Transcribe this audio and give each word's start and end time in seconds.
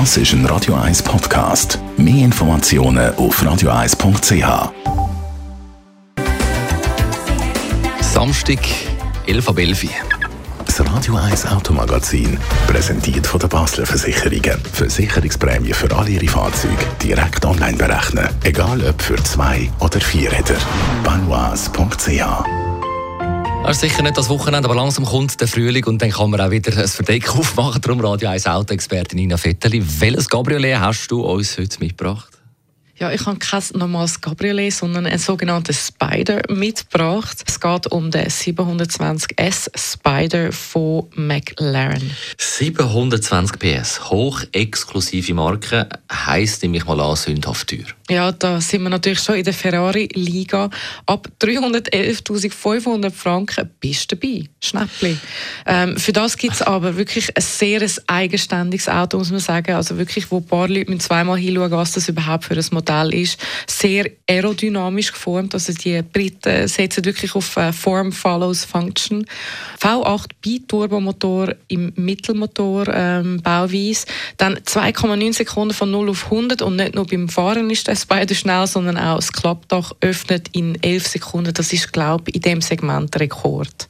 Das 0.00 0.16
ist 0.16 0.32
ein 0.32 0.44
Radio 0.46 0.74
1 0.74 1.04
Podcast. 1.04 1.78
Mehr 1.96 2.24
Informationen 2.24 3.14
auf 3.14 3.40
radio1.ch. 3.40 4.72
Samstag, 8.00 8.58
11 9.28 9.48
ab 9.48 9.56
11 9.56 9.84
Uhr. 9.84 9.90
Das 10.66 10.80
Radio 10.84 11.14
1 11.14 11.46
Automagazin, 11.46 12.36
präsentiert 12.66 13.24
von 13.24 13.38
der 13.38 13.46
Basler 13.46 13.86
Versicherungen. 13.86 14.60
Versicherungsprämie 14.72 15.72
für 15.72 15.94
alle 15.96 16.10
Ihre 16.10 16.26
Fahrzeuge 16.26 16.74
direkt 17.00 17.44
online 17.44 17.78
berechnen. 17.78 18.28
Egal 18.42 18.84
ob 18.84 19.00
für 19.00 19.22
zwei 19.22 19.70
oder 19.78 20.00
vier 20.00 20.32
Räder. 20.32 20.58
Banois.ch 21.04 22.73
Ist 23.66 23.80
sicher 23.80 24.02
nicht 24.02 24.16
das 24.16 24.28
Wochenende, 24.28 24.68
aber 24.68 24.76
langsam 24.76 25.04
kommt 25.04 25.40
der 25.40 25.48
Frühling 25.48 25.84
und 25.86 26.00
dann 26.00 26.10
kann 26.10 26.30
man 26.30 26.40
auch 26.40 26.50
wieder 26.50 26.76
ein 26.80 26.86
Verdeck 26.86 27.28
aufmachen. 27.36 27.80
Darum 27.80 27.98
Radio 28.00 28.28
1 28.28 28.46
Autoexpertin 28.46 29.16
Nina 29.18 29.36
Vetteli. 29.36 29.82
Welches 30.00 30.28
Cabriolet 30.28 30.78
hast 30.78 31.10
du 31.10 31.22
uns 31.22 31.58
heute 31.58 31.80
mitgebracht? 31.80 32.33
Ja, 32.96 33.10
ich 33.10 33.26
habe 33.26 33.38
kein 33.40 33.62
normales 33.74 34.20
Cabriolet, 34.20 34.72
sondern 34.72 35.06
einen 35.06 35.18
sogenannten 35.18 35.74
Spider 35.74 36.42
mitgebracht. 36.48 37.42
Es 37.44 37.58
geht 37.58 37.88
um 37.88 38.12
den 38.12 38.28
720S 38.28 39.68
Spider 39.76 40.52
von 40.52 41.08
McLaren. 41.16 42.12
720 42.38 43.58
PS, 43.58 44.10
hochexklusive 44.10 45.34
Marke, 45.34 45.88
heisst 46.12 46.62
nämlich 46.62 46.84
mal 46.84 47.00
an 47.00 47.16
sündhaft 47.16 47.70
teuer. 47.70 47.86
Ja, 48.08 48.30
da 48.30 48.60
sind 48.60 48.82
wir 48.82 48.90
natürlich 48.90 49.20
schon 49.20 49.36
in 49.36 49.44
der 49.44 49.54
Ferrari-Liga. 49.54 50.70
Ab 51.06 51.28
311.500 51.40 53.10
Franken 53.10 53.70
bist 53.80 54.12
du 54.12 54.16
dabei. 54.16 54.44
Schnäppli. 54.60 55.16
Ähm, 55.66 55.96
für 55.96 56.12
das 56.12 56.36
gibt 56.36 56.54
es 56.54 56.62
aber 56.62 56.96
wirklich 56.96 57.36
ein 57.36 57.42
sehr 57.42 57.84
eigenständiges 58.06 58.88
Auto, 58.88 59.18
muss 59.18 59.30
man 59.30 59.40
sagen. 59.40 59.72
Also 59.72 59.98
wirklich, 59.98 60.30
wo 60.30 60.36
ein 60.36 60.46
paar 60.46 60.68
Leute 60.68 60.96
zweimal 60.98 61.38
hinschauen, 61.38 61.72
was 61.72 61.92
das 61.92 62.08
überhaupt 62.08 62.44
für 62.44 62.54
ein 62.54 62.64
Modell 62.70 62.83
ist. 63.12 63.38
Sehr 63.66 64.10
aerodynamisch 64.28 65.12
geformt. 65.12 65.54
Also 65.54 65.72
die 65.72 66.02
Briten 66.02 66.68
setzen 66.68 67.04
wirklich 67.04 67.34
auf 67.34 67.56
äh, 67.56 67.72
Form 67.72 68.12
follows 68.12 68.64
Function. 68.64 69.26
V8 69.80 70.30
Biturbomotor 70.40 71.54
im 71.68 71.92
Mittelmotor 71.96 72.88
ähm, 72.88 73.40
Bauweise. 73.42 74.06
Dann 74.36 74.56
2,9 74.56 75.32
Sekunden 75.34 75.74
von 75.74 75.90
0 75.90 76.10
auf 76.10 76.24
100 76.24 76.62
und 76.62 76.76
nicht 76.76 76.94
nur 76.94 77.06
beim 77.06 77.28
Fahren 77.28 77.70
ist 77.70 77.86
der 77.86 77.96
Spider 77.96 78.34
schnell, 78.34 78.66
sondern 78.66 78.96
auch 78.96 79.16
das 79.16 79.32
Klappdach 79.32 79.92
öffnet 80.00 80.48
in 80.52 80.82
11 80.82 81.06
Sekunden. 81.06 81.52
Das 81.52 81.72
ist, 81.72 81.92
glaube 81.92 82.24
ich, 82.28 82.36
in 82.36 82.42
dem 82.42 82.60
Segment 82.60 83.18
Rekord. 83.18 83.88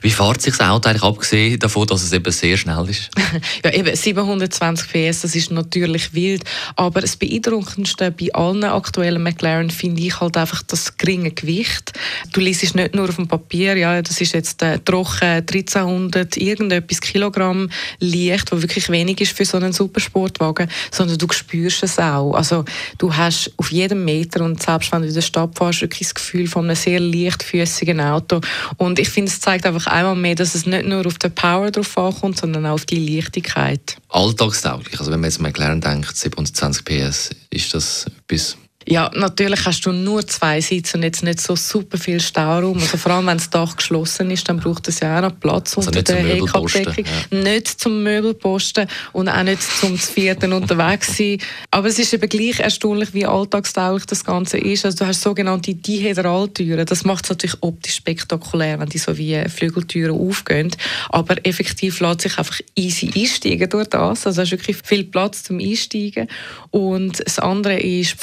Wie 0.00 0.10
fährt 0.10 0.42
sich 0.42 0.56
das 0.56 0.68
Auto 0.68 0.88
eigentlich 0.88 1.02
abgesehen 1.02 1.58
davon, 1.58 1.86
dass 1.86 2.02
es 2.02 2.12
eben 2.12 2.32
sehr 2.32 2.56
schnell 2.56 2.88
ist? 2.88 3.10
ja, 3.64 3.72
eben 3.72 3.94
720 3.94 4.88
PS, 4.90 5.22
das 5.22 5.34
ist 5.34 5.50
natürlich 5.50 6.14
wild, 6.14 6.44
aber 6.76 7.00
das 7.00 7.16
beeindruckendste 7.16 8.10
bei 8.10 8.33
allen 8.34 8.64
aktuellen 8.64 9.22
McLaren 9.22 9.70
finde 9.70 10.02
ich 10.02 10.20
halt 10.20 10.36
einfach 10.36 10.62
das 10.62 10.96
geringe 10.96 11.30
Gewicht. 11.30 11.92
Du 12.32 12.40
liest 12.40 12.74
nicht 12.74 12.94
nur 12.94 13.08
auf 13.08 13.16
dem 13.16 13.28
Papier, 13.28 13.76
ja, 13.76 14.00
das 14.02 14.20
ist 14.20 14.32
jetzt 14.32 14.62
äh, 14.62 14.78
trocken 14.78 15.44
1300 15.46 16.36
irgendetwas 16.36 17.00
Kilogramm 17.00 17.70
leicht, 18.00 18.52
was 18.52 18.62
wirklich 18.62 18.88
wenig 18.88 19.20
ist 19.20 19.36
für 19.36 19.44
so 19.44 19.56
einen 19.56 19.72
Supersportwagen, 19.72 20.68
sondern 20.90 21.18
du 21.18 21.26
spürst 21.32 21.82
es 21.82 21.98
auch. 21.98 22.34
Also 22.34 22.64
du 22.98 23.14
hast 23.14 23.52
auf 23.56 23.70
jedem 23.70 24.04
Meter 24.04 24.44
und 24.44 24.62
selbst 24.62 24.92
wenn 24.92 25.02
du 25.02 25.08
in 25.08 25.14
der 25.14 25.20
Stadt 25.20 25.56
fährst, 25.56 25.82
wirklich 25.82 26.08
das 26.08 26.14
Gefühl 26.14 26.46
von 26.46 26.64
einem 26.64 26.76
sehr 26.76 27.00
leichtfüßigen 27.00 28.00
Auto. 28.00 28.40
Und 28.76 28.98
ich 28.98 29.08
finde, 29.08 29.30
es 29.30 29.40
zeigt 29.40 29.66
einfach 29.66 29.86
einmal 29.86 30.16
mehr, 30.16 30.34
dass 30.34 30.54
es 30.54 30.66
nicht 30.66 30.86
nur 30.86 31.06
auf 31.06 31.18
die 31.18 31.28
Power 31.28 31.70
drauf 31.70 31.96
ankommt, 31.98 32.38
sondern 32.38 32.66
auch 32.66 32.74
auf 32.74 32.86
die 32.86 33.14
Leichtigkeit. 33.14 33.96
Alltagstauglich. 34.08 34.98
Also 34.98 35.10
wenn 35.10 35.20
man 35.20 35.30
jetzt 35.30 35.40
McLaren 35.40 35.80
denkt, 35.80 36.16
720 36.16 36.84
PS, 36.84 37.30
ist 37.54 37.72
das 37.74 38.06
etwas 38.06 38.56
ja, 38.86 39.10
natürlich 39.14 39.64
hast 39.64 39.86
du 39.86 39.92
nur 39.92 40.26
zwei 40.26 40.60
Sitze 40.60 40.98
und 40.98 41.04
jetzt 41.04 41.22
nicht 41.22 41.40
so 41.40 41.56
super 41.56 41.96
viel 41.96 42.20
Stauraum. 42.20 42.78
Also 42.78 42.98
vor 42.98 43.12
allem, 43.12 43.26
wenn 43.26 43.38
das 43.38 43.48
Dach 43.48 43.76
geschlossen 43.76 44.30
ist, 44.30 44.48
dann 44.48 44.58
braucht 44.58 44.88
es 44.88 45.00
ja 45.00 45.16
auch 45.16 45.22
noch 45.22 45.40
Platz 45.40 45.76
also 45.76 45.88
unter 45.88 46.02
der 46.02 46.16
Heckabdeckung. 46.16 47.04
Ja. 47.30 47.38
Nicht 47.38 47.80
zum 47.80 48.02
Möbelposten 48.02 48.86
und 49.12 49.28
auch 49.28 49.42
nicht 49.42 49.62
zum 49.62 49.96
Vierten 49.96 50.52
unterwegs 50.52 51.16
sein. 51.16 51.38
Aber 51.70 51.88
es 51.88 51.98
ist 51.98 52.12
eben 52.12 52.28
gleich 52.28 52.60
erstaunlich, 52.60 53.14
wie 53.14 53.24
alltagstauglich 53.24 54.06
das 54.06 54.24
Ganze 54.24 54.58
ist. 54.58 54.84
Also 54.84 54.98
du 54.98 55.06
hast 55.06 55.22
sogenannte 55.22 55.74
Dihedraltüren. 55.74 56.84
Das 56.84 57.04
macht 57.04 57.24
es 57.24 57.30
natürlich 57.30 57.56
optisch 57.62 57.94
spektakulär, 57.94 58.78
wenn 58.80 58.88
die 58.88 58.98
so 58.98 59.16
wie 59.16 59.42
Flügeltüren 59.48 60.18
aufgehen. 60.18 60.70
Aber 61.08 61.36
effektiv 61.46 62.00
lässt 62.00 62.20
sich 62.22 62.38
einfach 62.38 62.60
easy 62.74 63.10
einsteigen 63.14 63.70
durch 63.70 63.88
das. 63.88 64.26
Also 64.26 64.36
du 64.36 64.42
hast 64.42 64.50
wirklich 64.50 64.76
viel 64.84 65.04
Platz 65.04 65.42
zum 65.44 65.58
Einsteigen. 65.58 66.28
Und 66.70 67.22
das 67.24 67.38
andere 67.38 67.80
ist, 67.80 68.12
die 68.12 68.18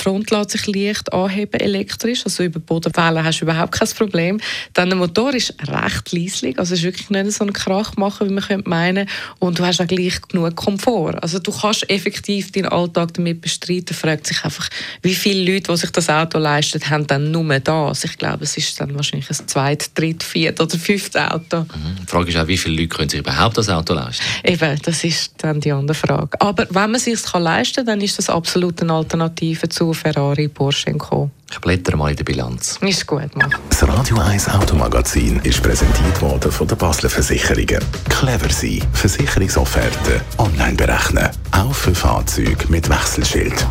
Front 0.52 0.66
sich 0.66 0.68
leicht 0.68 1.14
anheben 1.14 1.60
elektrisch, 1.60 2.26
also 2.26 2.44
über 2.44 2.60
Bodenwellen 2.60 3.24
hast 3.24 3.40
du 3.40 3.46
überhaupt 3.46 3.74
kein 3.74 3.88
Problem. 3.90 4.40
Dann 4.74 4.90
der 4.90 4.98
Motor 4.98 5.34
ist 5.34 5.56
recht 5.68 6.12
leislich, 6.12 6.60
also 6.60 6.74
ist 6.74 6.84
wirklich 6.84 7.10
nicht 7.10 7.32
so 7.32 7.44
einen 7.44 7.54
Krach 7.54 7.96
machen, 7.98 8.30
wie 8.30 8.34
man 8.34 8.44
könnte 8.44 8.70
meinen 8.70 9.08
und 9.40 9.60
du 9.60 9.66
hast 9.66 9.82
auch 9.82 9.88
gleich 9.88 10.22
genug 10.22 10.56
Komfort. 10.56 11.22
Also 11.22 11.40
du 11.40 11.52
kannst 11.52 11.90
effektiv 11.90 12.52
deinen 12.52 12.68
Alltag 12.68 13.14
damit 13.14 13.42
bestreiten. 13.42 13.96
Fragt 13.96 14.28
sich 14.28 14.44
einfach, 14.44 14.70
wie 15.02 15.16
viele 15.16 15.54
Leute, 15.54 15.72
die 15.72 15.78
sich 15.78 15.92
das 15.92 16.10
Auto 16.10 16.38
leisten, 16.40 16.82
haben 16.90 17.08
dann 17.08 17.32
nur 17.32 17.60
das. 17.60 18.04
Ich 18.04 18.18
glaube, 18.18 18.44
es 18.44 18.58
ist 18.58 18.80
dann 18.80 18.96
wahrscheinlich 18.96 19.30
ein 19.30 19.48
zweit, 19.48 19.98
dritt, 19.98 20.24
viert 20.24 20.60
oder 20.60 20.78
fünftes 20.78 21.22
Auto. 21.22 21.62
Mhm. 21.62 21.98
Die 22.02 22.08
Frage 22.08 22.30
ist 22.30 22.38
auch, 22.38 22.48
wie 22.48 22.58
viele 22.58 22.76
Leute 22.76 22.88
können 22.90 23.10
sich 23.10 23.20
überhaupt 23.20 23.58
das 23.58 23.70
Auto 23.70 23.94
leisten? 23.94 24.24
Eben, 24.44 24.80
das 24.84 25.04
ist 25.04 25.34
dann 25.38 25.60
die 25.60 25.72
andere 25.72 25.96
Frage. 25.96 26.40
Aber 26.40 26.66
wenn 26.70 26.92
man 26.92 26.96
es 26.96 27.06
sich 27.06 27.34
leisten 27.34 27.76
kann, 27.76 27.86
dann 27.86 28.02
ist 28.02 28.18
das 28.18 28.30
absolut 28.30 28.82
eine 28.82 28.94
Alternative 28.94 29.70
zu 29.70 29.94
Ferrari 29.94 30.41
Ferrari, 30.42 30.48
Porsche 30.48 30.94
Co. 30.94 31.30
Ich 31.52 31.60
blättere 31.60 31.98
mal 31.98 32.12
in 32.12 32.16
der 32.16 32.24
Bilanz. 32.24 32.80
Ist 32.82 33.06
gut, 33.06 33.30
mach. 33.36 33.50
Das 33.70 33.88
Radio 33.88 34.18
1 34.20 34.50
Automagazin 34.50 35.40
ist 35.44 35.62
präsentiert 35.62 36.22
worden 36.22 36.52
von 36.52 36.68
der 36.68 36.76
Basler 36.76 37.10
Versicherungen. 37.10 37.84
Clever 38.10 38.50
sein, 38.50 38.82
Versicherungsofferte 38.94 40.22
online 40.38 40.76
berechnen. 40.76 41.30
Auch 41.52 41.74
für 41.74 41.94
Fahrzeuge 41.94 42.68
mit 42.70 42.90
Wechselschild. 42.90 43.66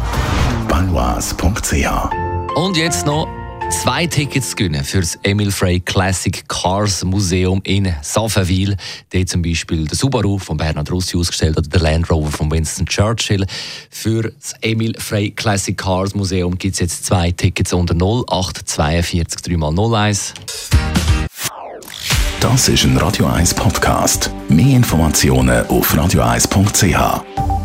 Banois.ch 0.68 2.54
Und 2.56 2.76
jetzt 2.76 3.06
noch 3.06 3.39
zwei 3.70 4.06
Tickets 4.06 4.54
gewinnen 4.56 4.84
für 4.84 5.00
das 5.00 5.18
Emil 5.22 5.50
Frey 5.50 5.80
Classic 5.80 6.46
Cars 6.48 7.04
Museum 7.04 7.60
in 7.64 7.94
Saffenwil. 8.02 8.76
Dort 9.12 9.28
zum 9.28 9.42
Beispiel 9.42 9.86
der 9.86 9.96
Subaru 9.96 10.38
von 10.38 10.56
Bernhard 10.56 10.90
Russi 10.90 11.16
ausgestellt 11.16 11.56
oder 11.56 11.68
der 11.68 11.80
Land 11.80 12.10
Rover 12.10 12.30
von 12.30 12.50
Winston 12.50 12.86
Churchill. 12.86 13.46
Für 13.90 14.22
das 14.22 14.54
Emil 14.60 14.94
Frey 14.98 15.30
Classic 15.30 15.76
Cars 15.76 16.14
Museum 16.14 16.58
gibt 16.58 16.74
es 16.74 16.80
jetzt 16.80 17.06
zwei 17.06 17.30
Tickets 17.32 17.72
unter 17.72 17.94
0842 17.94 19.40
3x01. 19.40 20.34
Das 22.40 22.68
ist 22.68 22.84
ein 22.84 22.96
Radio 22.96 23.26
1 23.26 23.54
Podcast. 23.54 24.30
Mehr 24.48 24.76
Informationen 24.76 25.66
auf 25.66 25.94
radio1.ch. 25.94 27.59